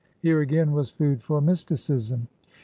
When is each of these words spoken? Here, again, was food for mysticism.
Here, 0.19 0.41
again, 0.41 0.71
was 0.71 0.89
food 0.89 1.21
for 1.21 1.41
mysticism. 1.41 2.27